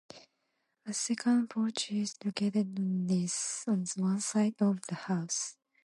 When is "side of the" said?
4.19-4.95